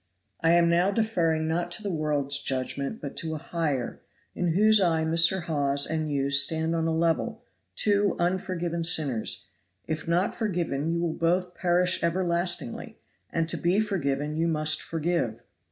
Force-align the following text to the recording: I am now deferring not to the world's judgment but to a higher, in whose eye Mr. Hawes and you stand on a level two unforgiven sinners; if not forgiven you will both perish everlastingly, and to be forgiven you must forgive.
I 0.39 0.53
am 0.53 0.67
now 0.67 0.89
deferring 0.89 1.47
not 1.47 1.69
to 1.73 1.83
the 1.83 1.91
world's 1.91 2.41
judgment 2.41 2.99
but 2.99 3.15
to 3.17 3.35
a 3.35 3.37
higher, 3.37 4.01
in 4.33 4.53
whose 4.53 4.81
eye 4.81 5.05
Mr. 5.05 5.43
Hawes 5.43 5.85
and 5.85 6.11
you 6.11 6.31
stand 6.31 6.73
on 6.75 6.87
a 6.87 6.91
level 6.97 7.43
two 7.75 8.15
unforgiven 8.17 8.83
sinners; 8.83 9.49
if 9.85 10.07
not 10.07 10.33
forgiven 10.33 10.89
you 10.89 10.99
will 10.99 11.13
both 11.13 11.53
perish 11.53 12.03
everlastingly, 12.03 12.97
and 13.29 13.47
to 13.49 13.57
be 13.57 13.79
forgiven 13.79 14.35
you 14.35 14.47
must 14.47 14.81
forgive. 14.81 15.43